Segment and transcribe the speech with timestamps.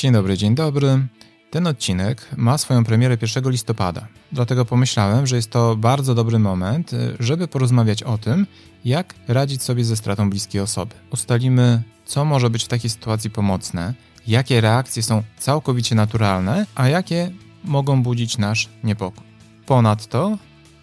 [0.00, 1.06] Dzień dobry, dzień dobry.
[1.50, 6.90] Ten odcinek ma swoją premierę 1 listopada, dlatego pomyślałem, że jest to bardzo dobry moment,
[7.18, 8.46] żeby porozmawiać o tym,
[8.84, 10.94] jak radzić sobie ze stratą bliskiej osoby.
[11.12, 13.94] Ustalimy, co może być w takiej sytuacji pomocne,
[14.26, 17.30] jakie reakcje są całkowicie naturalne, a jakie
[17.64, 19.24] mogą budzić nasz niepokój.
[19.66, 20.38] Ponadto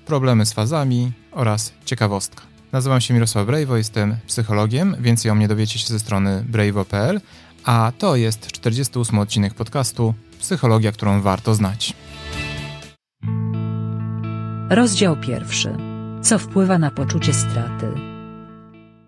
[0.05, 2.41] problemy z fazami oraz ciekawostka.
[2.71, 7.21] Nazywam się Mirosław Brejwo, jestem psychologiem, więcej o mnie dowiecie się ze strony brejwo.pl,
[7.63, 11.93] a to jest 48 odcinek podcastu Psychologia, którą warto znać.
[14.69, 15.77] Rozdział pierwszy.
[16.21, 17.87] Co wpływa na poczucie straty?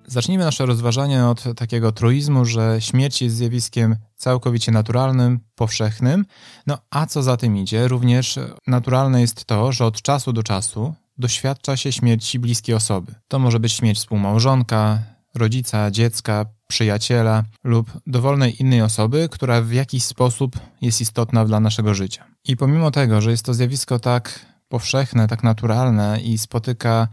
[0.08, 6.26] Zacznijmy nasze rozważanie od takiego truizmu, że śmierć jest zjawiskiem całkowicie naturalnym, powszechnym.
[6.68, 10.94] No a co za tym idzie, również naturalne jest to, że od czasu do czasu
[11.18, 13.16] doświadcza się śmierci bliskiej osoby.
[13.28, 15.00] To może być śmierć współmałżonka,
[15.36, 21.94] rodzica, dziecka, przyjaciela lub dowolnej innej osoby, która w jakiś sposób jest istotna dla naszego
[21.94, 22.26] życia.
[22.48, 27.08] I pomimo tego, że jest to zjawisko tak powszechne, tak naturalne i spotyka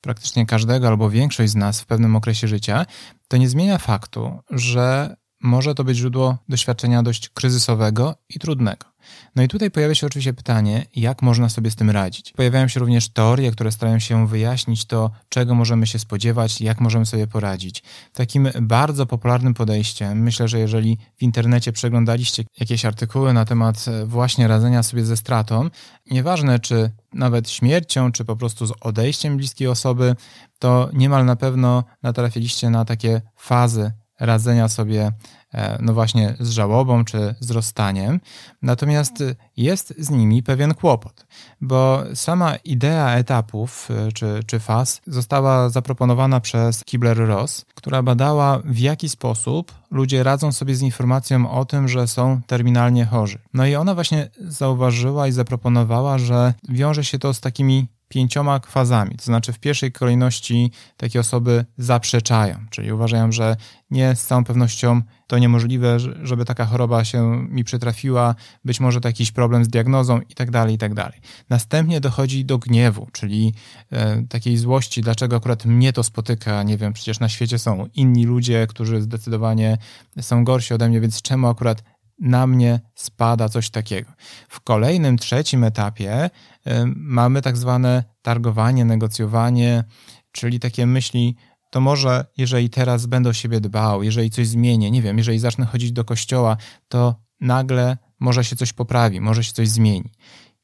[0.00, 2.86] praktycznie każdego albo większość z nas w pewnym okresie życia,
[3.28, 8.86] to nie zmienia faktu, że może to być źródło doświadczenia dość kryzysowego i trudnego.
[9.36, 12.32] No i tutaj pojawia się oczywiście pytanie, jak można sobie z tym radzić.
[12.32, 17.06] Pojawiają się również teorie, które starają się wyjaśnić to, czego możemy się spodziewać, jak możemy
[17.06, 17.82] sobie poradzić.
[18.12, 24.48] Takim bardzo popularnym podejściem, myślę, że jeżeli w internecie przeglądaliście jakieś artykuły na temat właśnie
[24.48, 25.70] radzenia sobie ze stratą,
[26.10, 30.16] nieważne czy nawet śmiercią, czy po prostu z odejściem bliskiej osoby,
[30.58, 35.12] to niemal na pewno natrafiliście na takie fazy radzenia sobie,
[35.54, 38.20] e, no właśnie, z żałobą czy z rozstaniem.
[38.62, 39.24] Natomiast
[39.56, 41.26] jest z nimi pewien kłopot,
[41.60, 48.78] bo sama idea etapów e, czy, czy faz została zaproponowana przez Kibler-Ross, która badała w
[48.78, 53.38] jaki sposób ludzie radzą sobie z informacją o tym, że są terminalnie chorzy.
[53.54, 59.16] No i ona właśnie zauważyła i zaproponowała, że wiąże się to z takimi pięcioma fazami.
[59.16, 63.56] To znaczy, w pierwszej kolejności takie osoby zaprzeczają, czyli uważają, że
[63.90, 68.34] nie z całą pewnością to niemożliwe, żeby taka choroba się mi przytrafiła,
[68.64, 70.92] być może to jakiś problem z diagnozą i tak dalej, i tak.
[71.50, 73.54] Następnie dochodzi do gniewu, czyli
[73.92, 78.24] e, takiej złości, dlaczego akurat mnie to spotyka, nie wiem, przecież na świecie są inni
[78.24, 79.78] ludzie, którzy zdecydowanie
[80.20, 81.82] są gorsi ode mnie, więc czemu akurat
[82.18, 84.12] na mnie spada coś takiego.
[84.48, 89.84] W kolejnym, trzecim etapie y, mamy tak zwane targowanie, negocjowanie,
[90.32, 91.36] czyli takie myśli,
[91.70, 95.66] to może jeżeli teraz będę o siebie dbał, jeżeli coś zmienię, nie wiem, jeżeli zacznę
[95.66, 96.56] chodzić do kościoła,
[96.88, 100.12] to nagle może się coś poprawi, może się coś zmieni.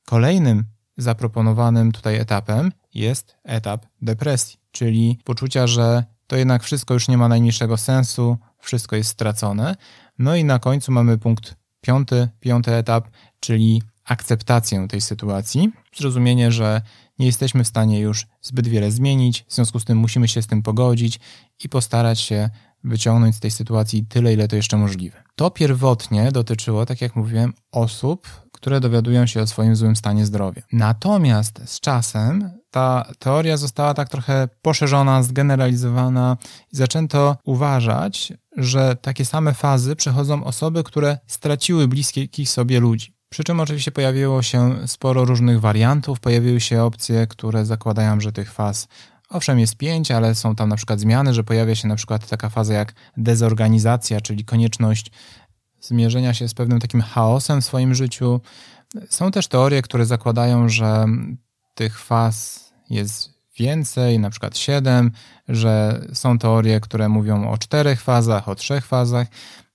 [0.06, 0.64] Kolejnym
[0.96, 7.28] zaproponowanym tutaj etapem jest etap depresji, czyli poczucia, że to jednak wszystko już nie ma
[7.28, 9.76] najmniejszego sensu, wszystko jest stracone.
[10.18, 13.08] No i na końcu mamy punkt piąty, piąty etap,
[13.40, 16.82] czyli akceptację tej sytuacji, zrozumienie, że
[17.18, 20.46] nie jesteśmy w stanie już zbyt wiele zmienić, w związku z tym musimy się z
[20.46, 21.20] tym pogodzić
[21.64, 22.50] i postarać się
[22.84, 25.22] wyciągnąć z tej sytuacji tyle, ile to jeszcze możliwe.
[25.36, 30.62] To pierwotnie dotyczyło, tak jak mówiłem, osób, które dowiadują się o swoim złym stanie zdrowia.
[30.72, 36.36] Natomiast z czasem ta teoria została tak trochę poszerzona, zgeneralizowana
[36.72, 43.14] i zaczęto uważać, że takie same fazy przechodzą osoby, które straciły bliskich sobie ludzi.
[43.28, 48.52] Przy czym oczywiście pojawiło się sporo różnych wariantów, pojawiły się opcje, które zakładają, że tych
[48.52, 48.88] faz
[49.28, 52.48] Owszem, jest pięć, ale są tam na przykład zmiany, że pojawia się na przykład taka
[52.48, 55.10] faza jak dezorganizacja, czyli konieczność
[55.80, 58.40] zmierzenia się z pewnym takim chaosem w swoim życiu.
[59.08, 61.06] Są też teorie, które zakładają, że
[61.74, 65.10] tych faz jest więcej, na przykład siedem,
[65.48, 69.28] że są teorie, które mówią o czterech fazach, o trzech fazach.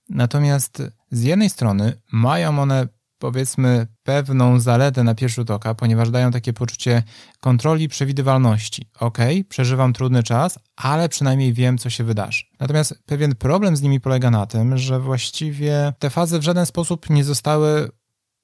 [0.08, 2.88] Natomiast z jednej strony mają one
[3.18, 7.02] powiedzmy pewną zaletę na pierwszy rzut oka, ponieważ dają takie poczucie
[7.40, 8.90] kontroli, przewidywalności.
[9.00, 9.18] Ok,
[9.48, 12.44] przeżywam trudny czas, ale przynajmniej wiem, co się wydarzy.
[12.60, 17.10] Natomiast pewien problem z nimi polega na tym, że właściwie te fazy w żaden sposób
[17.10, 17.90] nie zostały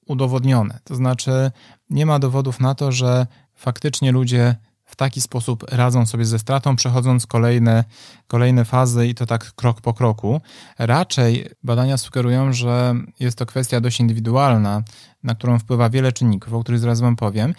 [0.07, 0.79] udowodnione.
[0.83, 1.51] To znaczy,
[1.89, 3.27] nie ma dowodów na to, że
[3.57, 4.55] faktycznie ludzie
[4.85, 7.83] w taki sposób radzą sobie ze stratą, przechodząc kolejne,
[8.27, 10.41] kolejne fazy i to tak krok po kroku.
[10.79, 14.83] Raczej badania sugerują, że jest to kwestia dość indywidualna,
[15.23, 17.53] na którą wpływa wiele czynników, o których zaraz Wam powiem.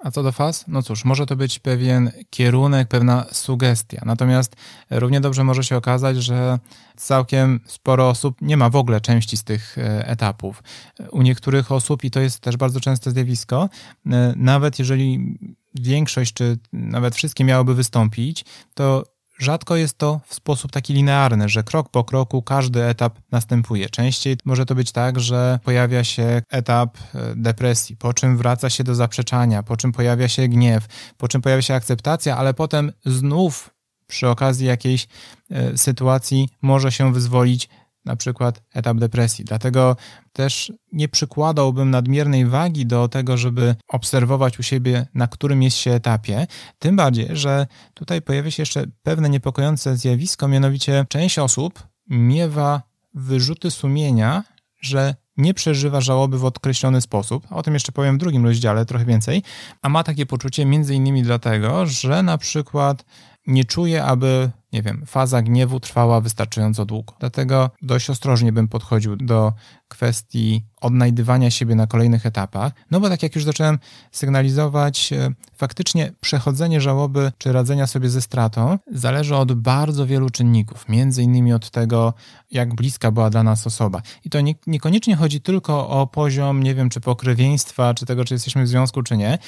[0.00, 0.64] A co do faz?
[0.68, 4.02] No cóż, może to być pewien kierunek, pewna sugestia.
[4.06, 4.56] Natomiast
[4.90, 6.58] równie dobrze może się okazać, że
[6.96, 10.62] całkiem sporo osób nie ma w ogóle części z tych e, etapów.
[11.10, 13.68] U niektórych osób, i to jest też bardzo częste zjawisko,
[14.06, 15.38] e, nawet jeżeli
[15.74, 18.44] większość, czy nawet wszystkie miałyby wystąpić,
[18.74, 19.04] to
[19.40, 23.88] rzadko jest to w sposób taki linearny, że krok po kroku każdy etap następuje.
[23.88, 28.84] Częściej może to być tak, że pojawia się etap e, depresji, po czym wraca się
[28.84, 33.70] do zaprzeczania, po czym pojawia się gniew, po czym pojawia się akceptacja, ale potem znów
[34.06, 35.08] przy okazji jakiejś
[35.50, 37.68] e, sytuacji może się wyzwolić
[38.04, 39.44] na przykład etap depresji.
[39.44, 39.96] Dlatego
[40.32, 45.90] też nie przykładałbym nadmiernej wagi do tego, żeby obserwować u siebie, na którym jest się
[45.90, 46.46] etapie.
[46.78, 52.82] Tym bardziej, że tutaj pojawia się jeszcze pewne niepokojące zjawisko, mianowicie część osób miewa
[53.14, 54.44] wyrzuty sumienia,
[54.80, 57.46] że nie przeżywa żałoby w określony sposób.
[57.50, 59.42] O tym jeszcze powiem w drugim rozdziale trochę więcej.
[59.82, 63.04] A ma takie poczucie między innymi dlatego, że na przykład
[63.46, 67.14] nie czuje, aby nie wiem, faza gniewu trwała wystarczająco długo.
[67.20, 69.52] Dlatego dość ostrożnie bym podchodził do
[69.88, 73.78] kwestii odnajdywania siebie na kolejnych etapach, no bo tak jak już zacząłem
[74.12, 80.88] sygnalizować, e, faktycznie przechodzenie żałoby czy radzenia sobie ze stratą zależy od bardzo wielu czynników,
[80.88, 82.14] między innymi od tego,
[82.50, 84.02] jak bliska była dla nas osoba.
[84.24, 88.34] I to nie, niekoniecznie chodzi tylko o poziom, nie wiem, czy pokrewieństwa, czy tego, czy
[88.34, 89.38] jesteśmy w związku, czy nie,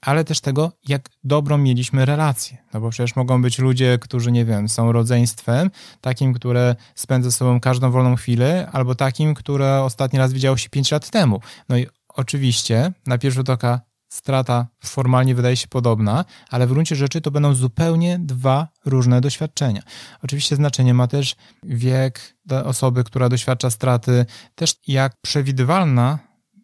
[0.00, 2.58] ale też tego, jak dobrą mieliśmy relację.
[2.74, 5.70] No bo przecież mogą być ludzie, którzy, nie wiem, są rodzeństwem,
[6.00, 10.70] takim, które spędza ze sobą każdą wolną chwilę, albo takim, które ostatni raz widziało się
[10.70, 11.40] 5 lat temu.
[11.68, 13.80] No i oczywiście na pierwszy rzut oka
[14.12, 19.82] strata formalnie wydaje się podobna, ale w gruncie rzeczy to będą zupełnie dwa różne doświadczenia.
[20.22, 26.18] Oczywiście znaczenie ma też wiek osoby, która doświadcza straty, też jak przewidywalna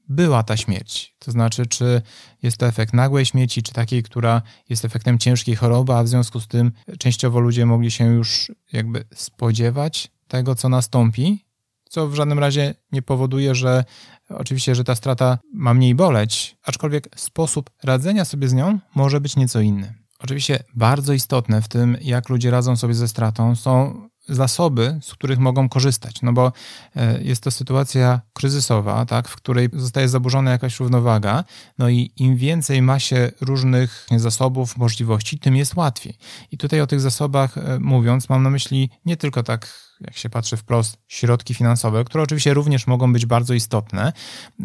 [0.08, 1.14] była ta śmierć.
[1.18, 2.02] To znaczy, czy
[2.42, 6.40] jest to efekt nagłej śmierci, czy takiej, która jest efektem ciężkiej choroby, a w związku
[6.40, 11.44] z tym częściowo ludzie mogli się już jakby spodziewać tego, co nastąpi,
[11.90, 13.84] co w żadnym razie nie powoduje, że
[14.28, 19.36] oczywiście, że ta strata ma mniej boleć, aczkolwiek sposób radzenia sobie z nią może być
[19.36, 19.94] nieco inny.
[20.18, 25.38] Oczywiście bardzo istotne w tym, jak ludzie radzą sobie ze stratą, są zasoby, z których
[25.38, 26.52] mogą korzystać, no bo
[26.96, 31.44] e, jest to sytuacja kryzysowa, tak, w której zostaje zaburzona jakaś równowaga,
[31.78, 36.18] no i im więcej ma się różnych zasobów, możliwości, tym jest łatwiej.
[36.52, 40.28] I tutaj o tych zasobach e, mówiąc, mam na myśli nie tylko tak jak się
[40.28, 44.12] patrzy wprost, środki finansowe, które oczywiście również mogą być bardzo istotne,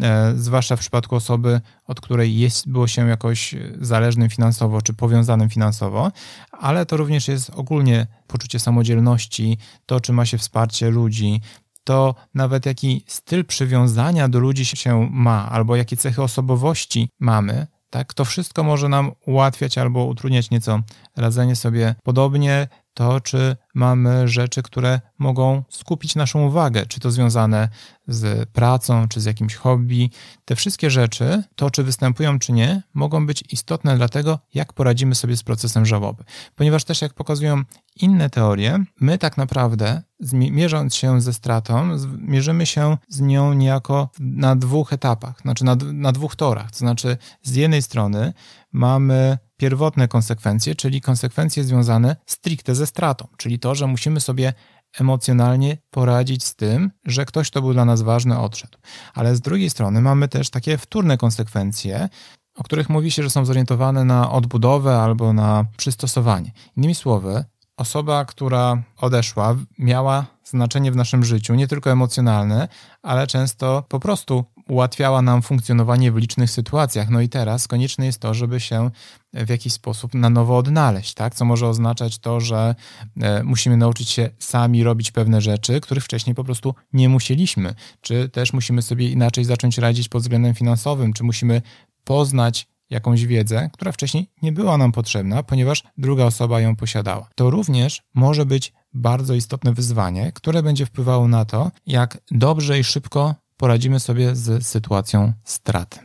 [0.02, 5.50] e, zwłaszcza w przypadku osoby, od której jest, było się jakoś zależnym finansowo czy powiązanym
[5.50, 6.12] finansowo,
[6.50, 11.40] ale to również jest ogólnie poczucie samodzielności, to czy ma się wsparcie ludzi,
[11.84, 18.14] to nawet jaki styl przywiązania do ludzi się ma, albo jakie cechy osobowości mamy, tak,
[18.14, 20.80] to wszystko może nam ułatwiać albo utrudniać nieco
[21.16, 21.94] radzenie sobie.
[22.02, 27.68] Podobnie to, czy mamy rzeczy, które mogą skupić naszą uwagę, czy to związane
[28.08, 30.10] z pracą, czy z jakimś hobby.
[30.44, 35.14] Te wszystkie rzeczy, to czy występują, czy nie, mogą być istotne dla tego, jak poradzimy
[35.14, 36.24] sobie z procesem żałoby.
[36.56, 37.62] Ponieważ też, jak pokazują
[37.96, 40.02] inne teorie, my tak naprawdę,
[40.32, 46.12] mierząc się ze stratą, mierzymy się z nią niejako na dwóch etapach, znaczy na, na
[46.12, 46.70] dwóch torach.
[46.70, 48.32] To znaczy, z jednej strony
[48.72, 54.52] mamy pierwotne konsekwencje, czyli konsekwencje związane stricte ze stratą, czyli to, że musimy sobie
[55.00, 58.78] emocjonalnie poradzić z tym, że ktoś, kto był dla nas ważny, odszedł.
[59.14, 62.08] Ale z drugiej strony mamy też takie wtórne konsekwencje,
[62.56, 66.52] o których mówi się, że są zorientowane na odbudowę albo na przystosowanie.
[66.76, 67.44] Innymi słowy,
[67.76, 72.68] osoba, która odeszła, miała znaczenie w naszym życiu, nie tylko emocjonalne,
[73.02, 77.10] ale często po prostu ułatwiała nam funkcjonowanie w licznych sytuacjach.
[77.10, 78.90] No i teraz konieczne jest to, żeby się
[79.32, 81.34] w jakiś sposób na nowo odnaleźć, tak?
[81.34, 82.74] co może oznaczać to, że
[83.20, 88.28] e, musimy nauczyć się sami robić pewne rzeczy, których wcześniej po prostu nie musieliśmy, czy
[88.28, 91.62] też musimy sobie inaczej zacząć radzić pod względem finansowym, czy musimy
[92.04, 97.28] poznać jakąś wiedzę, która wcześniej nie była nam potrzebna, ponieważ druga osoba ją posiadała.
[97.34, 102.84] To również może być bardzo istotne wyzwanie, które będzie wpływało na to, jak dobrze i
[102.84, 105.98] szybko poradzimy sobie z sytuacją straty.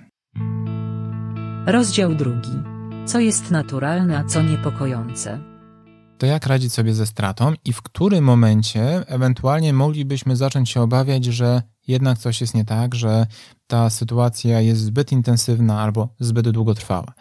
[1.65, 2.51] Rozdział drugi.
[3.05, 5.39] Co jest naturalne, a co niepokojące?
[6.17, 11.25] To jak radzić sobie ze stratą i w którym momencie ewentualnie moglibyśmy zacząć się obawiać,
[11.25, 13.27] że jednak coś jest nie tak, że
[13.67, 17.13] ta sytuacja jest zbyt intensywna albo zbyt długotrwała.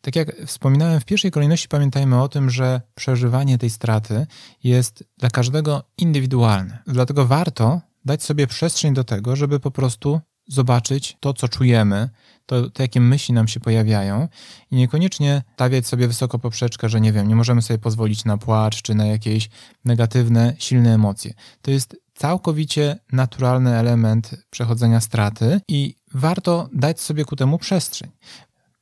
[0.00, 4.26] Tak jak wspominałem w pierwszej kolejności, pamiętajmy o tym, że przeżywanie tej straty
[4.64, 6.78] jest dla każdego indywidualne.
[6.86, 12.08] Dlatego warto dać sobie przestrzeń do tego, żeby po prostu zobaczyć to, co czujemy,
[12.46, 14.28] to, to jakie myśli nam się pojawiają
[14.70, 18.82] i niekoniecznie stawiać sobie wysoko poprzeczkę, że nie wiem, nie możemy sobie pozwolić na płacz
[18.82, 19.48] czy na jakieś
[19.84, 21.34] negatywne, silne emocje.
[21.62, 28.10] To jest całkowicie naturalny element przechodzenia straty i warto dać sobie ku temu przestrzeń.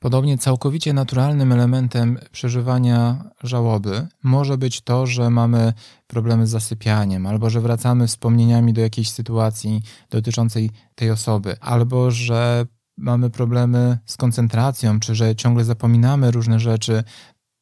[0.07, 5.73] Podobnie całkowicie naturalnym elementem przeżywania żałoby może być to, że mamy
[6.07, 12.67] problemy z zasypianiem, albo że wracamy wspomnieniami do jakiejś sytuacji dotyczącej tej osoby, albo że
[12.97, 17.05] mamy problemy z koncentracją, czy że ciągle zapominamy różne rzeczy.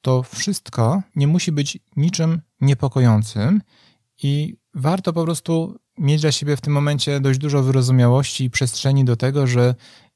[0.01, 3.61] To wszystko nie musi być niczym niepokojącym
[4.23, 9.05] i warto po prostu mieć dla siebie w tym momencie dość dużo wyrozumiałości i przestrzeni
[9.05, 9.75] do tego, że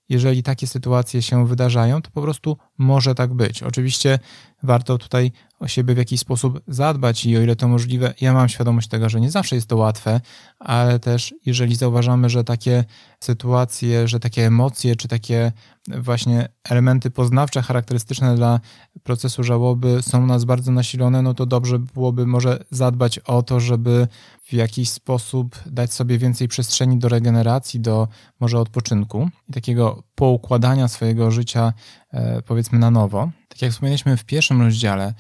[0.09, 3.63] jeżeli takie sytuacje się wydarzają, to po prostu może tak być.
[3.63, 4.19] Oczywiście
[4.63, 8.49] warto tutaj o siebie w jakiś sposób zadbać i o ile to możliwe, ja mam
[8.49, 10.21] świadomość tego, że nie zawsze jest to łatwe,
[10.59, 12.85] ale też jeżeli zauważamy, że takie
[13.21, 15.53] sytuacje, że takie emocje, czy takie
[15.89, 18.61] właśnie elementy poznawcze charakterystyczne dla
[19.03, 23.61] procesu żałoby są u nas bardzo nasilone, no to dobrze byłoby może zadbać o to,
[23.61, 24.09] żeby
[24.45, 28.09] w jakiś sposób dać sobie więcej przestrzeni do regeneracji, do
[28.41, 31.73] może odpoczynku i takiego poukładania swojego życia,
[32.13, 33.31] e, powiedzmy na nowo.
[33.49, 35.15] Tak jak wspomnieliśmy w pierwszym rozdziale,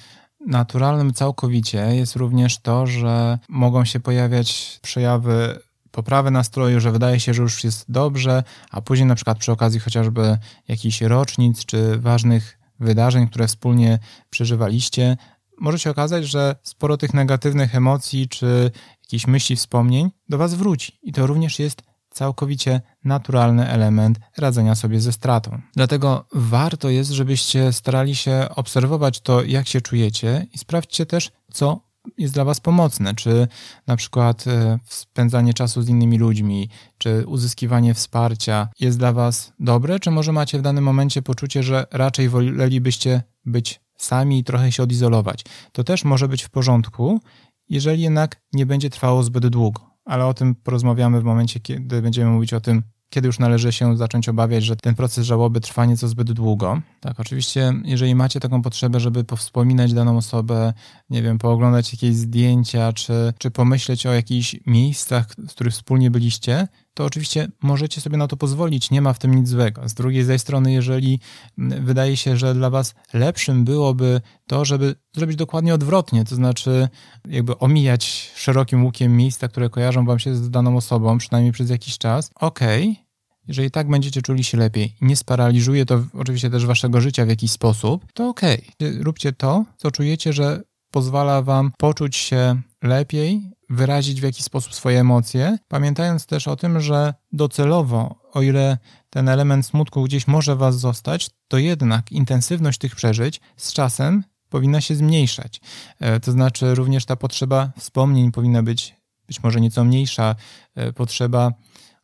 [0.46, 5.58] naturalnym całkowicie jest również to, że mogą się pojawiać przejawy
[5.90, 9.80] poprawy nastroju, że wydaje się, że już jest dobrze, a później na przykład przy okazji
[9.80, 13.98] chociażby jakichś rocznic czy ważnych wydarzeń, które wspólnie
[14.30, 15.16] przeżywaliście,
[15.60, 18.70] może się okazać, że sporo tych negatywnych emocji czy
[19.02, 20.98] jakichś myśli, wspomnień do Was wróci.
[21.02, 25.60] I to również jest całkowicie naturalny element radzenia sobie ze stratą.
[25.74, 31.88] Dlatego warto jest, żebyście starali się obserwować to, jak się czujecie i sprawdźcie też, co
[32.18, 33.48] jest dla Was pomocne, czy
[33.86, 40.00] na przykład e, spędzanie czasu z innymi ludźmi, czy uzyskiwanie wsparcia jest dla Was dobre,
[40.00, 44.82] czy może macie w danym momencie poczucie, że raczej wolelibyście być sami i trochę się
[44.82, 45.44] odizolować.
[45.72, 47.20] To też może być w porządku,
[47.68, 52.30] jeżeli jednak nie będzie trwało zbyt długo ale o tym porozmawiamy w momencie, kiedy będziemy
[52.30, 56.08] mówić o tym, kiedy już należy się zacząć obawiać, że ten proces żałoby trwa nieco
[56.08, 56.80] zbyt długo.
[57.00, 60.72] Tak, oczywiście, jeżeli macie taką potrzebę, żeby powspominać daną osobę,
[61.10, 66.68] nie wiem, pooglądać jakieś zdjęcia, czy, czy pomyśleć o jakichś miejscach, w których wspólnie byliście,
[66.98, 69.88] to oczywiście możecie sobie na to pozwolić, nie ma w tym nic złego.
[69.88, 71.20] Z drugiej zaś strony, jeżeli
[71.58, 76.88] wydaje się, że dla Was lepszym byłoby to, żeby zrobić dokładnie odwrotnie, to znaczy
[77.28, 81.98] jakby omijać szerokim łukiem miejsca, które kojarzą Wam się z daną osobą, przynajmniej przez jakiś
[81.98, 83.08] czas, okej, okay.
[83.48, 87.50] Jeżeli tak będziecie czuli się lepiej nie sparaliżuje to oczywiście też waszego życia w jakiś
[87.50, 88.66] sposób, to okej.
[88.74, 89.02] Okay.
[89.02, 95.00] Róbcie to, co czujecie, że pozwala wam poczuć się lepiej, wyrazić w jakiś sposób swoje
[95.00, 98.78] emocje, pamiętając też o tym, że docelowo, o ile
[99.10, 104.80] ten element smutku gdzieś może was zostać, to jednak intensywność tych przeżyć z czasem powinna
[104.80, 105.60] się zmniejszać.
[106.00, 108.98] E, to znaczy również ta potrzeba wspomnień powinna być
[109.28, 110.36] być może nieco mniejsza,
[110.74, 111.52] e, potrzeba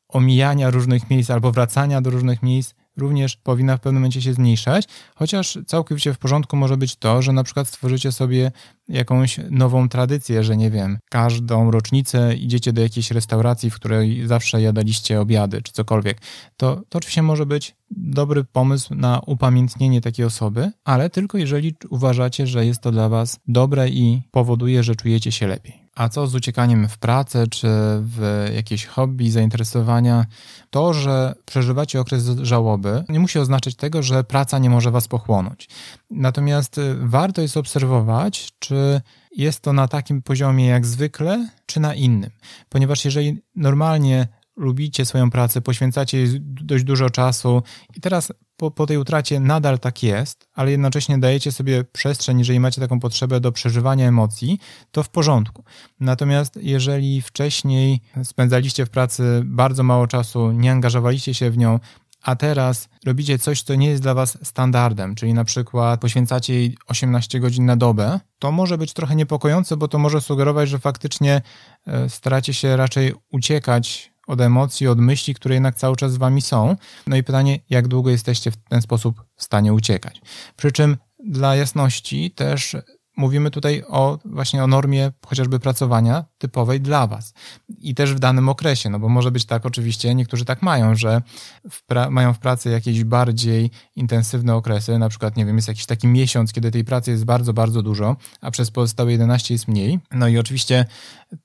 [0.09, 4.89] omijania różnych miejsc albo wracania do różnych miejsc również powinna w pewnym momencie się zmniejszać,
[5.15, 8.53] chociaż całkowicie w porządku może być to, że na przykład stworzycie sobie
[8.89, 14.63] jakąś nową tradycję, że nie wiem, każdą rocznicę idziecie do jakiejś restauracji, w której zawsze
[14.63, 16.21] jadaliście obiady czy cokolwiek.
[16.57, 22.47] To, to oczywiście może być dobry pomysł na upamiętnienie takiej osoby, ale tylko jeżeli uważacie,
[22.47, 25.84] że jest to dla Was dobre i powoduje, że czujecie się lepiej.
[25.95, 27.69] A co z uciekaniem w pracę czy
[28.01, 30.27] w jakieś hobby, zainteresowania?
[30.71, 35.69] To, że przeżywacie okres żałoby, nie musi oznaczać tego, że praca nie może was pochłonąć.
[36.11, 39.01] Natomiast y, warto jest obserwować, czy
[39.37, 42.31] jest to na takim poziomie jak zwykle, czy na innym.
[42.69, 47.63] Ponieważ jeżeli normalnie lubicie swoją pracę, poświęcacie jej dość dużo czasu
[47.97, 52.61] i teraz po, po tej utracie nadal tak jest, ale jednocześnie dajecie sobie przestrzeń, jeżeli
[52.61, 54.59] macie taką potrzebę do przeżywania emocji,
[54.91, 55.65] to w porządku.
[56.01, 61.79] Natomiast jeżeli wcześniej spędzaliście w pracy bardzo mało czasu, nie angażowaliście się w nią,
[62.25, 66.77] a teraz robicie coś, co nie jest dla Was standardem, czyli na przykład poświęcacie jej
[66.87, 71.43] 18 godzin na dobę, to może być trochę niepokojące, bo to może sugerować, że faktycznie
[71.87, 76.43] e, staracie się raczej uciekać od emocji, od myśli, które jednak cały czas z wami
[76.43, 76.77] są.
[77.07, 80.21] No i pytanie, jak długo jesteście w ten sposób w stanie uciekać.
[80.57, 82.77] Przy czym dla jasności też
[83.17, 87.35] mówimy tutaj o właśnie o normie chociażby pracowania typowej dla was
[87.79, 91.23] i też w danym okresie, no bo może być tak oczywiście, niektórzy tak mają, że
[91.71, 96.09] w mają w pracy jakieś bardziej intensywne okresy, na przykład nie wiem, jest jakiś taki
[96.09, 100.01] miesiąc, kiedy tej pracy jest bardzo, bardzo dużo, a przez pozostałe 11 jest mniej.
[100.11, 100.87] No i oczywiście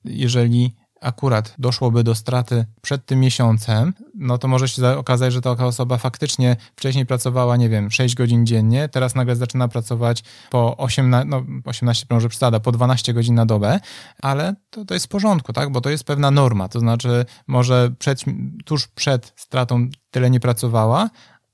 [0.04, 5.66] jeżeli akurat doszłoby do straty przed tym miesiącem, no to może się okazać, że taka
[5.66, 11.28] osoba faktycznie wcześniej pracowała, nie wiem, 6 godzin dziennie, teraz nagle zaczyna pracować po 18,
[11.28, 13.80] no 18 może przesada, po 12 godzin na dobę,
[14.22, 17.90] ale to, to jest w porządku, tak, bo to jest pewna norma, to znaczy może
[17.98, 18.24] przed,
[18.64, 21.10] tuż przed stratą tyle nie pracowała,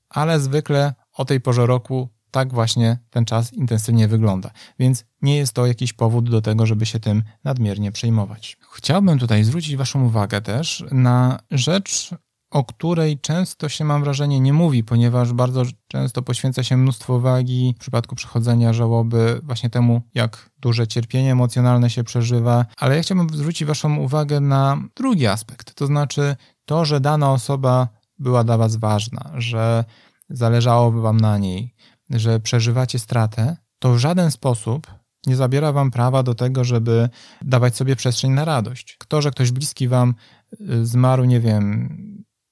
[0.09, 4.51] ale zwykle o tej porze roku tak właśnie ten czas intensywnie wygląda.
[4.79, 8.57] Więc nie jest to jakiś powód do tego, żeby się tym nadmiernie przejmować.
[8.73, 12.09] Chciałbym tutaj zwrócić Waszą uwagę też na rzecz,
[12.51, 17.73] o której często się, mam wrażenie, nie mówi, ponieważ bardzo często poświęca się mnóstwo uwagi
[17.77, 22.65] w przypadku przechodzenia żałoby właśnie temu, jak duże cierpienie emocjonalne się przeżywa.
[22.77, 27.87] Ale ja chciałbym zwrócić Waszą uwagę na drugi aspekt, to znaczy to, że dana osoba
[28.19, 29.85] była dla Was ważna, że
[30.29, 31.73] zależało Wam na niej,
[32.09, 34.87] że przeżywacie stratę, to w żaden sposób
[35.27, 37.09] nie zabiera Wam prawa do tego, żeby
[37.41, 38.97] dawać sobie przestrzeń na radość.
[39.07, 40.13] To, że ktoś bliski Wam
[40.61, 41.97] y, zmarł, nie wiem,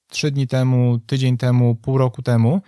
[0.10, 2.62] trzy dni temu, tydzień temu, pół roku temu,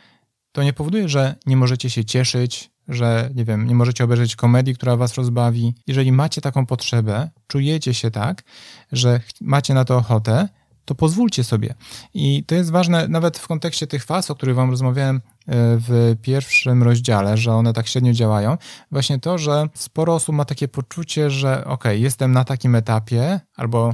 [0.51, 4.75] to nie powoduje, że nie możecie się cieszyć, że nie wiem, nie możecie obejrzeć komedii,
[4.75, 5.73] która was rozbawi.
[5.87, 8.43] Jeżeli macie taką potrzebę, czujecie się tak,
[8.91, 10.49] że macie na to ochotę,
[10.87, 11.75] to pozwólcie sobie.
[12.13, 15.21] I to jest ważne nawet w kontekście tych faz, o których wam rozmawiałem e,
[15.55, 18.57] w pierwszym rozdziale, że one tak średnio działają.
[18.91, 23.93] Właśnie to, że sporo osób ma takie poczucie, że ok, jestem na takim etapie, albo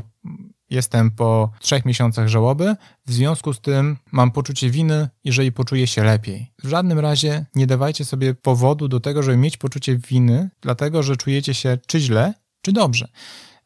[0.70, 6.04] jestem po trzech miesiącach żałoby, w związku z tym mam poczucie winy, jeżeli poczuję się
[6.04, 6.52] lepiej.
[6.64, 11.18] W żadnym razie nie dawajcie sobie powodu do tego, żeby mieć poczucie winy, dlatego że
[11.18, 13.08] czujecie się czy źle, czy dobrze.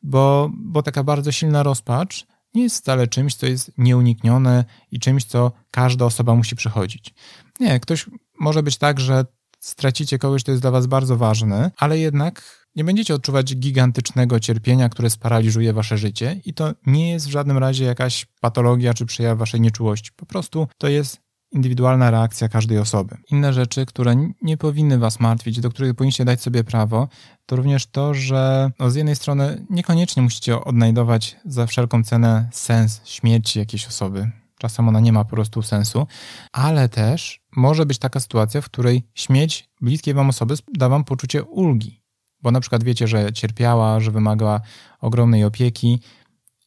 [0.03, 2.27] Bo, bo taka bardzo silna rozpacz
[2.57, 7.13] nie jest wcale czymś, co jest nieuniknione i czymś, co każda osoba musi przechodzić.
[7.59, 8.05] Nie, ktoś
[8.39, 9.25] może być tak, że
[9.59, 14.89] stracicie kogoś, kto jest dla was bardzo ważny, ale jednak nie będziecie odczuwać gigantycznego cierpienia,
[14.89, 19.37] które sparaliżuje wasze życie i to nie jest w żadnym razie jakaś patologia czy przejaw
[19.37, 20.11] waszej nieczułości.
[20.15, 23.17] Po prostu to jest indywidualna reakcja każdej osoby.
[23.31, 27.07] Inne rzeczy, które nie powinny was martwić, do których powinniście dać sobie prawo,
[27.45, 33.01] to również to, że no z jednej strony niekoniecznie musicie odnajdować za wszelką cenę sens
[33.05, 34.31] śmierci jakiejś osoby.
[34.57, 36.07] Czasem ona nie ma po prostu sensu,
[36.51, 41.43] ale też może być taka sytuacja, w której śmierć bliskiej wam osoby da wam poczucie
[41.43, 42.01] ulgi,
[42.41, 44.61] bo na przykład wiecie, że cierpiała, że wymagała
[45.01, 45.99] ogromnej opieki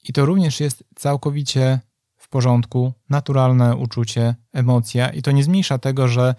[0.08, 1.80] i to również jest całkowicie
[2.30, 6.34] porządku, naturalne uczucie, emocja i to nie zmniejsza tego, że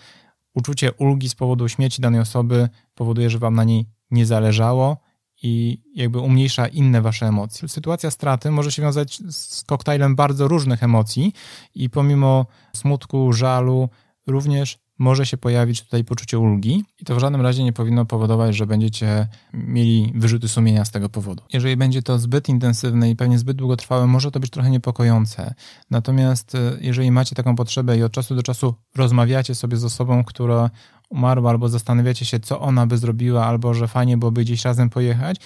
[0.53, 4.97] uczucie ulgi z powodu śmierci danej osoby powoduje, że wam na niej nie zależało
[5.43, 7.67] i jakby umniejsza inne wasze emocje.
[7.67, 11.33] Sytuacja straty może się wiązać z koktajlem bardzo różnych emocji
[11.75, 13.89] i pomimo smutku, żalu,
[14.27, 18.55] również może się pojawić tutaj poczucie ulgi i to w żadnym razie nie powinno powodować,
[18.55, 21.43] że będziecie mieli wyrzuty sumienia z tego powodu.
[21.53, 25.53] Jeżeli będzie to zbyt intensywne i pewnie zbyt długotrwałe, może to być trochę niepokojące.
[25.91, 30.23] Natomiast e, jeżeli macie taką potrzebę i od czasu do czasu rozmawiacie sobie z osobą,
[30.23, 30.69] która
[31.09, 35.37] umarła, albo zastanawiacie się, co ona by zrobiła, albo że fajnie byłoby gdzieś razem pojechać,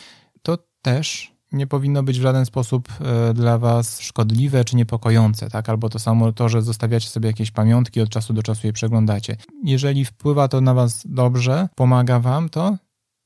[0.42, 5.70] to też nie powinno być w żaden sposób e, dla was szkodliwe czy niepokojące, tak?
[5.70, 9.38] Albo to samo to, że zostawiacie sobie jakieś pamiątki, od czasu do czasu je przeglądacie.
[9.64, 12.78] Jeżeli wpływa to na was dobrze, pomaga wam to,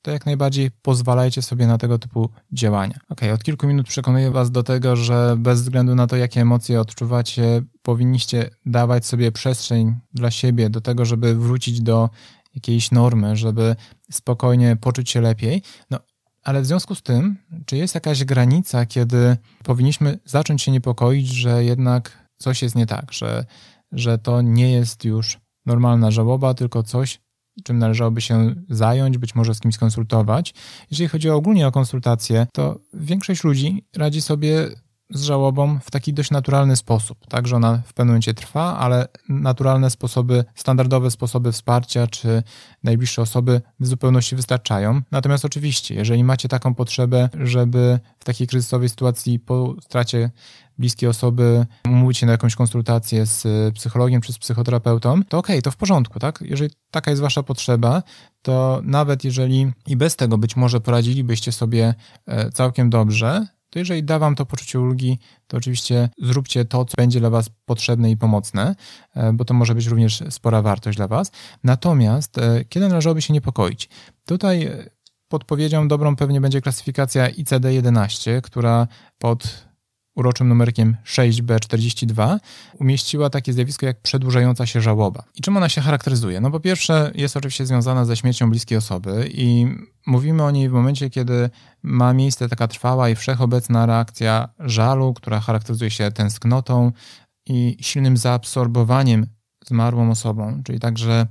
[0.02, 2.98] to jak najbardziej pozwalajcie sobie na tego typu działania.
[3.08, 6.80] Ok, od kilku minut przekonuję Was do tego, że bez względu na to, jakie emocje
[6.80, 12.10] odczuwacie, powinniście dawać sobie przestrzeń dla siebie do tego, żeby wrócić do
[12.54, 13.76] jakiejś normy, żeby
[14.10, 15.62] spokojnie poczuć się lepiej.
[15.90, 15.98] No,
[16.42, 21.64] ale w związku z tym, czy jest jakaś granica, kiedy powinniśmy zacząć się niepokoić, że
[21.64, 23.44] jednak coś jest nie tak, że,
[23.92, 27.20] że to nie jest już normalna żałoba, tylko coś,
[27.64, 30.54] czym należałoby się zająć, być może z kimś konsultować.
[30.90, 34.68] Jeżeli chodzi ogólnie o konsultacje, to większość ludzi radzi sobie
[35.10, 37.26] z żałobą w taki dość naturalny sposób.
[37.28, 42.42] Tak, że ona w pewnym momencie trwa, ale naturalne sposoby, standardowe sposoby wsparcia czy
[42.82, 45.00] najbliższe osoby w zupełności wystarczają.
[45.10, 50.30] Natomiast oczywiście, jeżeli macie taką potrzebę, żeby w takiej kryzysowej sytuacji po stracie
[50.78, 53.44] bliskiej osoby umówić się na jakąś konsultację z
[53.74, 56.38] psychologiem czy z psychoterapeutą, to okej, okay, to w porządku, tak?
[56.46, 58.02] Jeżeli taka jest wasza potrzeba,
[58.42, 61.94] to nawet jeżeli i bez tego być może poradzilibyście sobie
[62.26, 66.94] e, całkiem dobrze, to jeżeli da wam to poczucie ulgi, to oczywiście zróbcie to, co
[66.96, 68.74] będzie dla was potrzebne i pomocne,
[69.14, 71.30] e, bo to może być również spora wartość dla was.
[71.64, 73.88] Natomiast e, kiedy należałoby się niepokoić?
[74.26, 74.90] Tutaj e,
[75.28, 78.86] podpowiedzią dobrą pewnie będzie klasyfikacja ICD-11, która
[79.18, 79.69] pod
[80.14, 82.38] uroczym numerkiem 6B42
[82.80, 85.22] umieściła takie zjawisko jak przedłużająca się żałoba.
[85.34, 86.40] I czym ona się charakteryzuje?
[86.40, 89.66] No po pierwsze jest oczywiście związana ze śmiercią bliskiej osoby i
[90.06, 91.50] mówimy o niej w momencie, kiedy
[91.82, 96.92] ma miejsce taka trwała i wszechobecna reakcja żalu, która charakteryzuje się tęsknotą
[97.46, 99.26] i silnym zaabsorbowaniem
[99.66, 101.26] zmarłą osobą, czyli także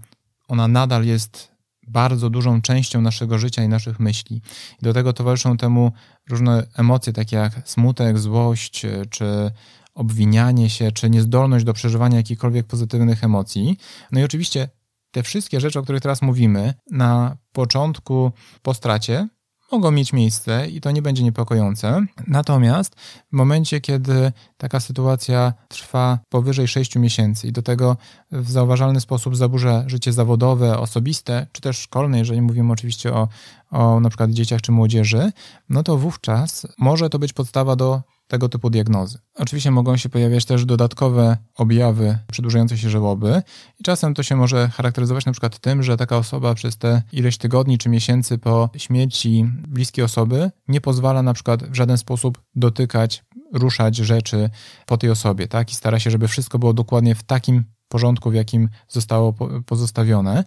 [0.48, 1.52] ona nadal jest
[1.90, 4.42] bardzo dużą częścią naszego życia i naszych myśli.
[4.82, 5.92] I do tego towarzyszą temu
[6.30, 9.52] różne emocje, takie jak smutek, złość, e, czy
[9.96, 13.78] obwinianie się, czy niezdolność do przeżywania jakichkolwiek pozytywnych emocji.
[14.12, 14.70] No i oczywiście
[15.12, 19.28] te wszystkie rzeczy, o których teraz mówimy, na początku po stracie,
[19.72, 22.06] mogą mieć miejsce i to nie będzie niepokojące.
[22.28, 22.96] Natomiast
[23.30, 27.98] w momencie, kiedy taka sytuacja trwa powyżej 6 miesięcy i do tego
[28.32, 33.28] w zauważalny sposób zaburza życie zawodowe, osobiste, czy też szkolne, jeżeli mówimy oczywiście o,
[33.72, 35.32] o na przykład dzieciach czy młodzieży,
[35.70, 39.20] no to wówczas może to być podstawa do tego typu diagnozy.
[39.36, 43.42] Oczywiście mogą się pojawiać też dodatkowe objawy przedłużające się żałoby
[43.80, 47.38] i czasem to się może charakteryzować na przykład tym, że taka osoba przez te ileś
[47.38, 53.24] tygodni czy miesięcy po śmierci bliskiej osoby nie pozwala na przykład w żaden sposób dotykać,
[53.54, 54.50] ruszać rzeczy
[54.86, 55.72] po tej osobie, tak?
[55.72, 59.34] I stara się, żeby wszystko było dokładnie w takim porządku, w jakim zostało
[59.66, 60.44] pozostawione.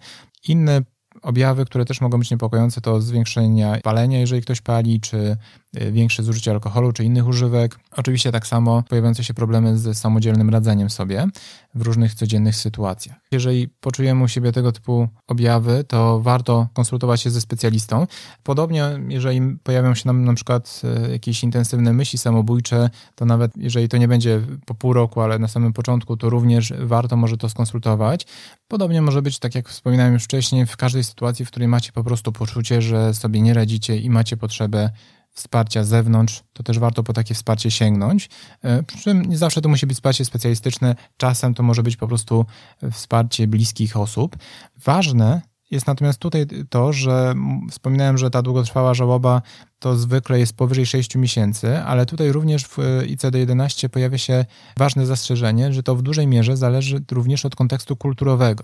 [0.47, 0.81] Inne
[1.21, 5.37] objawy, które też mogą być niepokojące, to zwiększenie palenia, jeżeli ktoś pali, czy
[5.81, 7.79] Y, większe zużycie alkoholu czy innych używek.
[7.91, 11.27] Oczywiście tak samo pojawiające się problemy z samodzielnym radzeniem sobie
[11.75, 13.17] w różnych codziennych sytuacjach.
[13.31, 18.07] Jeżeli poczujemy u siebie tego typu objawy, to warto konsultować się ze specjalistą.
[18.43, 23.89] Podobnie, jeżeli pojawią się nam na przykład y, jakieś intensywne myśli samobójcze, to nawet jeżeli
[23.89, 27.49] to nie będzie po pół roku, ale na samym początku, to również warto może to
[27.49, 28.27] skonsultować.
[28.67, 32.03] Podobnie może być, tak jak wspominałem już wcześniej, w każdej sytuacji, w której macie po
[32.03, 34.89] prostu poczucie, że sobie nie radzicie i macie potrzebę
[35.33, 38.29] wsparcia z zewnątrz, to też warto po takie wsparcie sięgnąć.
[38.61, 42.07] E, przy czym nie zawsze to musi być wsparcie specjalistyczne, czasem to może być po
[42.07, 42.45] prostu
[42.91, 44.37] wsparcie bliskich osób.
[44.77, 45.41] Ważne
[45.73, 47.33] jest natomiast tutaj to, że
[47.71, 49.41] wspominałem, że ta długotrwała żałoba
[49.79, 54.45] to zwykle jest powyżej 6 miesięcy, ale tutaj również w ICD-11 pojawia się
[54.77, 58.63] ważne zastrzeżenie, że to w dużej mierze zależy również od kontekstu kulturowego.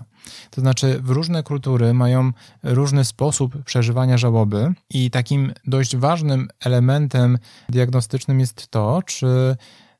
[0.49, 2.31] To znaczy, w różne kultury mają
[2.63, 7.37] różny sposób przeżywania żałoby i takim dość ważnym elementem
[7.69, 9.55] diagnostycznym jest to, czy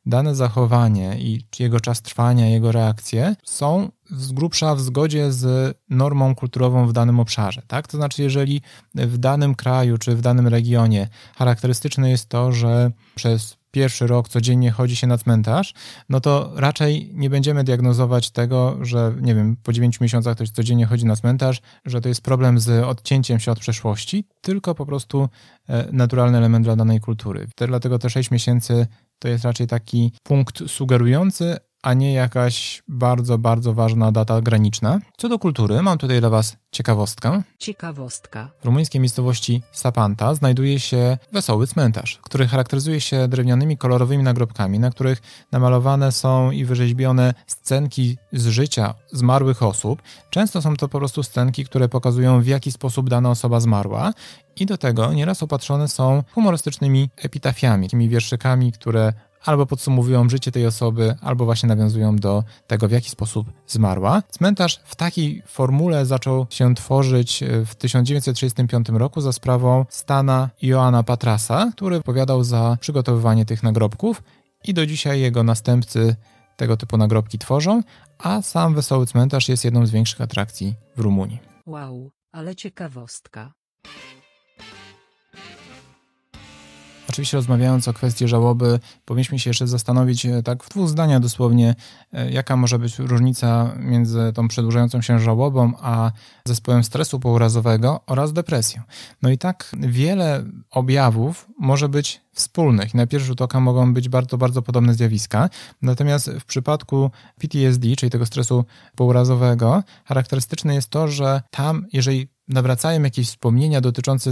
[0.05, 6.35] dane zachowanie i jego czas trwania, jego reakcje są z grubsza w zgodzie z normą
[6.35, 7.61] kulturową w danym obszarze.
[7.67, 7.87] Tak?
[7.87, 8.61] To znaczy, jeżeli
[8.95, 14.71] w danym kraju czy w danym regionie charakterystyczne jest to, że przez pierwszy rok codziennie
[14.71, 15.73] chodzi się na cmentarz,
[16.09, 20.85] no to raczej nie będziemy diagnozować tego, że nie wiem, po 9 miesiącach ktoś codziennie
[20.85, 25.29] chodzi na cmentarz, że to jest problem z odcięciem się od przeszłości, tylko po prostu
[25.69, 27.47] e, naturalny element dla danej kultury.
[27.57, 28.87] Dlatego te 6 miesięcy
[29.19, 34.99] to jest raczej taki punkt sugerujący, a nie jakaś bardzo, bardzo ważna data graniczna.
[35.17, 37.41] Co do kultury, mam tutaj dla Was ciekawostkę.
[37.59, 38.49] Ciekawostka.
[38.61, 44.91] W rumuńskiej miejscowości Sapanta znajduje się wesoły cmentarz, który charakteryzuje się drewnianymi, kolorowymi nagrobkami, na
[44.91, 50.01] których namalowane są i wyrzeźbione scenki z życia zmarłych osób.
[50.29, 54.13] Często są to po prostu scenki, które pokazują w jaki sposób dana osoba zmarła
[54.55, 59.13] i do tego nieraz opatrzone są humorystycznymi epitafiami, takimi wierszykami, które
[59.45, 64.23] albo podsumowują życie tej osoby, albo właśnie nawiązują do tego, w jaki sposób zmarła.
[64.29, 71.71] Cmentarz w takiej formule zaczął się tworzyć w 1935 roku za sprawą Stana Joana Patrasa,
[71.75, 74.23] który odpowiadał za przygotowywanie tych nagrobków
[74.63, 76.15] i do dzisiaj jego następcy
[76.57, 77.83] tego typu nagrobki tworzą,
[78.17, 81.39] a sam Wesoły Cmentarz jest jedną z większych atrakcji w Rumunii.
[81.65, 83.53] Wow, ale ciekawostka.
[87.19, 91.75] Oczywiście rozmawiając o kwestii żałoby, powinniśmy się jeszcze zastanowić e, tak w dwóch zdaniach dosłownie,
[92.13, 96.11] e, jaka może być różnica między tą przedłużającą się żałobą, a
[96.45, 98.81] zespołem stresu pourazowego oraz depresją.
[99.21, 104.37] No i tak wiele objawów może być wspólnych na pierwszy rzut oka mogą być bardzo,
[104.37, 105.49] bardzo podobne zjawiska.
[105.81, 113.03] Natomiast w przypadku PTSD, czyli tego stresu pourazowego, charakterystyczne jest to, że tam, jeżeli nawracają
[113.03, 114.31] jakieś wspomnienia dotyczące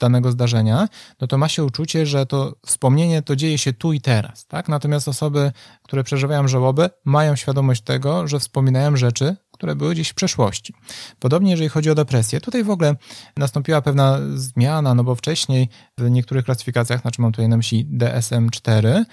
[0.00, 0.88] danego zdarzenia,
[1.20, 4.68] no to ma się uczucie, że to wspomnienie to dzieje się tu i teraz, tak?
[4.68, 10.14] Natomiast osoby, które przeżywają żałobę, mają świadomość tego, że wspominają rzeczy, które były gdzieś w
[10.14, 10.74] przeszłości.
[11.18, 12.96] Podobnie jeżeli chodzi o depresję, tutaj w ogóle
[13.36, 19.04] nastąpiła pewna zmiana, no bo wcześniej w niektórych klasyfikacjach, znaczy mam tutaj na myśli DSM-4,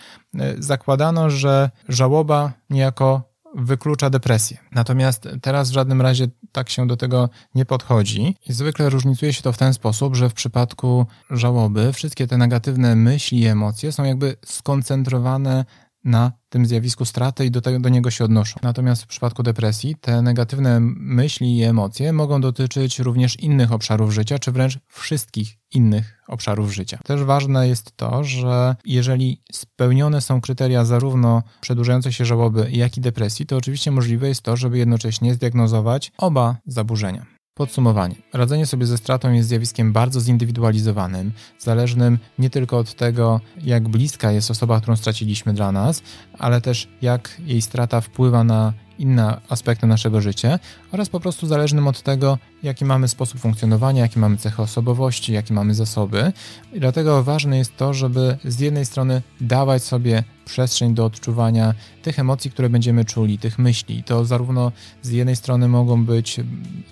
[0.59, 4.57] zakładano, że żałoba niejako wyklucza depresję.
[4.71, 8.35] Natomiast teraz w żadnym razie tak się do tego nie podchodzi.
[8.47, 13.39] Zwykle różnicuje się to w ten sposób, że w przypadku żałoby wszystkie te negatywne myśli
[13.39, 15.65] i emocje są jakby skoncentrowane
[16.03, 18.59] na tym zjawisku straty i do, tego, do niego się odnoszą.
[18.63, 24.39] Natomiast w przypadku depresji te negatywne myśli i emocje mogą dotyczyć również innych obszarów życia,
[24.39, 26.99] czy wręcz wszystkich innych obszarów życia.
[27.03, 33.01] Też ważne jest to, że jeżeli spełnione są kryteria zarówno przedłużającej się żałoby, jak i
[33.01, 37.38] depresji, to oczywiście możliwe jest to, żeby jednocześnie zdiagnozować oba zaburzenia.
[37.59, 38.15] Podsumowanie.
[38.33, 44.31] Radzenie sobie ze stratą jest zjawiskiem bardzo zindywidualizowanym, zależnym nie tylko od tego, jak bliska
[44.31, 46.01] jest osoba, którą straciliśmy dla nas,
[46.37, 50.59] ale też jak jej strata wpływa na inne aspekty naszego życia
[50.91, 55.53] oraz po prostu zależnym od tego, jaki mamy sposób funkcjonowania, jakie mamy cechy osobowości, jakie
[55.53, 56.31] mamy zasoby.
[56.73, 62.19] I dlatego ważne jest to, żeby z jednej strony dawać sobie przestrzeń do odczuwania tych
[62.19, 64.03] emocji, które będziemy czuli, tych myśli.
[64.03, 66.39] To zarówno z jednej strony mogą być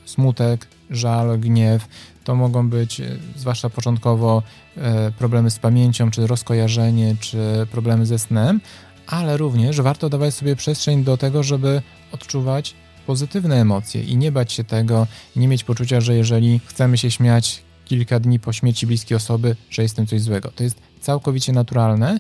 [0.06, 1.88] smutek, żal, gniew,
[2.24, 4.44] to mogą być, e, zwłaszcza początkowo,
[4.78, 8.62] e, problemy z pamięcią, czy rozkojarzenie, czy problemy ze snem,
[9.08, 14.54] ale również warto dawać sobie przestrzeń do tego, żeby odczuwać pozytywne emocje i nie bać
[14.54, 19.16] się tego, nie mieć poczucia, że jeżeli chcemy się śmiać kilka dni po śmierci bliskiej
[19.16, 20.52] osoby, że jest tym coś złego.
[20.52, 22.20] To jest całkowicie naturalne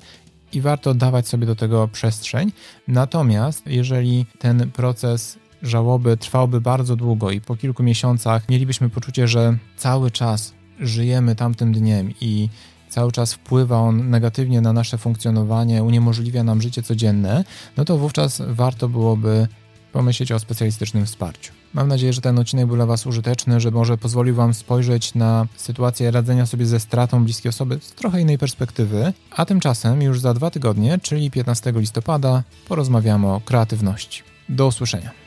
[0.53, 2.51] i warto dawać sobie do tego przestrzeń.
[2.87, 9.57] Natomiast jeżeli ten proces żałoby trwałby bardzo długo i po kilku miesiącach mielibyśmy poczucie, że
[9.77, 12.49] cały czas żyjemy tamtym dniem i
[12.89, 17.43] cały czas wpływa on negatywnie na nasze funkcjonowanie, uniemożliwia nam życie codzienne,
[17.77, 19.47] no to wówczas warto byłoby
[19.91, 21.53] pomyśleć o specjalistycznym wsparciu.
[21.73, 25.47] Mam nadzieję, że ten odcinek był dla Was użyteczny, że może pozwolił Wam spojrzeć na
[25.55, 29.13] sytuację radzenia sobie ze stratą bliskiej osoby z trochę innej perspektywy.
[29.31, 34.23] A tymczasem już za dwa tygodnie, czyli 15 listopada, porozmawiamy o kreatywności.
[34.49, 35.26] Do usłyszenia.